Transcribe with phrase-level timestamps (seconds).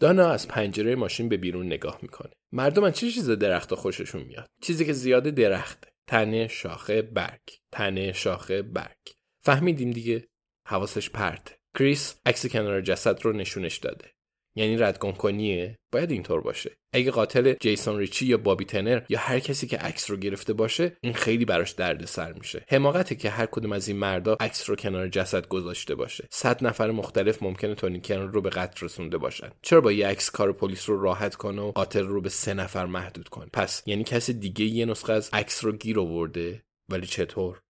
[0.00, 2.32] دانا از پنجره ماشین به بیرون نگاه می‌کنه.
[2.52, 5.88] مردم از چه چیز درخت خوششون میاد؟ چیزی که زیاده درخته.
[6.06, 7.40] تنه، شاخه، برگ.
[7.72, 9.14] تنه، شاخه، برگ.
[9.44, 10.28] فهمیدیم دیگه؟
[10.68, 11.58] حواسش پرته.
[11.78, 14.13] کریس عکس کنار جسد رو نشونش داده.
[14.56, 16.76] یعنی ردگم کنیه؟ باید اینطور باشه.
[16.92, 20.96] اگه قاتل جیسون ریچی یا بابی تنر یا هر کسی که عکس رو گرفته باشه
[21.00, 22.64] این خیلی براش درد سر میشه.
[22.68, 26.28] حماقته که هر کدوم از این مردا عکس رو کنار جسد گذاشته باشه.
[26.30, 29.50] صد نفر مختلف ممکنه تونی کنر رو به قتل رسونده باشن.
[29.62, 32.86] چرا با یه عکس کار پلیس رو راحت کنه و قاتل رو به سه نفر
[32.86, 37.60] محدود کنه؟ پس یعنی کسی دیگه یه نسخه از عکس رو گیر آورده؟ ولی چطور؟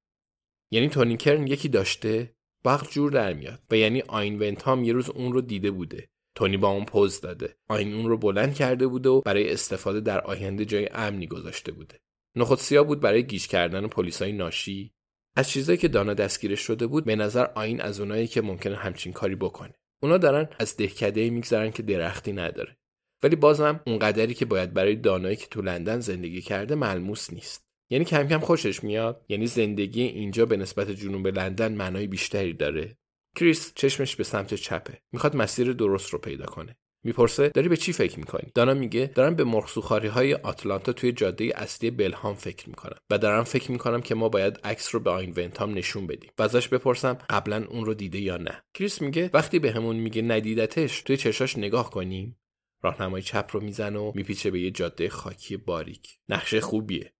[0.71, 2.35] یعنی تونی کرن یکی داشته
[2.65, 3.63] وقت جور در میاد.
[3.71, 6.09] و یعنی آین ونتام یه روز اون رو دیده بوده.
[6.35, 7.57] تونی با اون پوز داده.
[7.69, 12.01] آین اون رو بلند کرده بوده و برای استفاده در آینده جای امنی گذاشته بوده.
[12.37, 14.93] نخود سیاه بود برای گیج کردن پلیسای ناشی.
[15.37, 19.13] از چیزایی که دانا دستگیرش شده بود به نظر آین از اونایی که ممکنه همچین
[19.13, 19.75] کاری بکنه.
[20.03, 22.77] اونا دارن از دهکده میگذرن که درختی نداره.
[23.23, 27.65] ولی بازم اون قدری که باید برای دانایی که تو لندن زندگی کرده ملموس نیست.
[27.91, 29.25] یعنی کم کم خوشش میاد.
[29.29, 32.97] یعنی زندگی اینجا به نسبت جنوب لندن معنای بیشتری داره.
[33.35, 34.99] کریس چشمش به سمت چپه.
[35.13, 36.77] می‌خواد مسیر درست رو پیدا کنه.
[37.07, 41.53] می‌پرسه داری به چی فکر می‌کنی؟ دانا میگه دارم به مرغسوخاری های آتلانتا توی جاده
[41.57, 45.35] اصلی بلهام فکر می‌کنم و دارم فکر می‌کنم که ما باید عکس رو به آین
[45.37, 46.31] ونتام نشون بدیم.
[46.39, 51.03] و ازش بپرسم قبلا اون رو دیده یا نه؟ کریس میگه وقتی بهمون میگه ندیدتش
[51.03, 52.39] توی چشاش نگاه کنیم.
[52.83, 56.19] راهنمای چپ رو می‌زنه و میپیچه به یه جاده خاکی باریک.
[56.29, 57.13] نقشه خوبیه.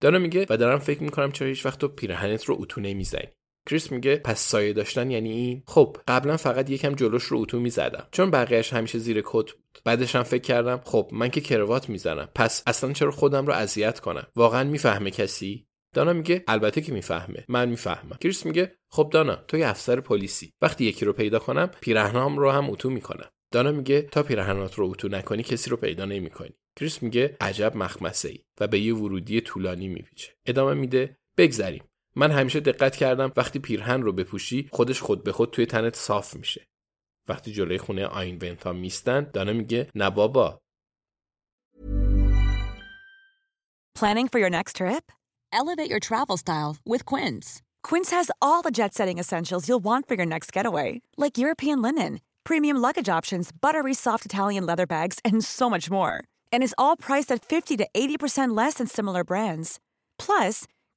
[0.00, 3.28] دانا میگه و دارم فکر می‌کنم چرا هیچ وقت تو پیرهنت رو اتو نمی‌زنی.
[3.70, 8.06] کریس میگه پس سایه داشتن یعنی این؟ خب قبلا فقط یکم جلوش رو اتو می‌زدم.
[8.12, 9.78] چون بقیهش همیشه زیر کت بود.
[9.84, 12.28] بعدش هم فکر کردم خب من که کروات می‌زنم.
[12.34, 17.44] پس اصلا چرا خودم رو اذیت کنم؟ واقعا می‌فهمه کسی؟ دانا میگه البته که می‌فهمه.
[17.48, 18.16] من می‌فهمم.
[18.20, 20.52] کریس میگه خب دانا تو یه افسر پلیسی.
[20.62, 23.30] وقتی یکی رو پیدا کنم پیرهنام رو هم اتو می‌کنم.
[23.52, 26.50] دانا میگه تا پیرهنات رو اتو نکنی کسی رو پیدا نمی‌کنی.
[26.78, 30.32] کریس میگه عجب مخمسه ای و به یه ورودی طولانی میپیچه.
[30.46, 31.82] ادامه میده بگذریم.
[32.16, 36.36] من همیشه دقت کردم وقتی پیرهن رو بپوشی خودش خود به خود توی تنت صاف
[36.36, 36.66] میشه
[37.28, 40.60] وقتی جلوی خونه آین ونتا میستن دانا میگه نه بابا
[44.00, 45.04] Planning for your next trip?
[45.52, 47.60] Elevate your travel style with Quince.
[47.82, 51.82] Quince has all the jet setting essentials you'll want for your next getaway, like European
[51.82, 56.24] linen, premium luggage options, buttery soft Italian leather bags, and so much more.
[56.52, 59.78] And is all priced at 50 to 80% less than similar brands.
[60.18, 60.66] Plus,